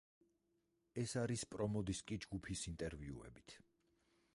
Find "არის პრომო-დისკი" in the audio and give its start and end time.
1.25-2.21